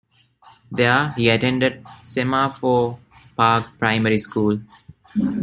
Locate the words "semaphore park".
2.01-3.67